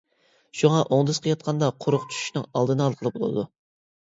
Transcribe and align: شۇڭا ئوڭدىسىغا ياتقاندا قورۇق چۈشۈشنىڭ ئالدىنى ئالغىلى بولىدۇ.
شۇڭا 0.61 0.79
ئوڭدىسىغا 0.95 1.29
ياتقاندا 1.31 1.69
قورۇق 1.85 2.09
چۈشۈشنىڭ 2.15 2.49
ئالدىنى 2.49 2.87
ئالغىلى 2.87 3.17
بولىدۇ. 3.21 3.49